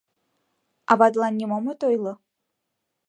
—Аватлан 0.91 1.33
нимом 1.39 1.65
от 1.71 1.81
ойло? 1.89 2.13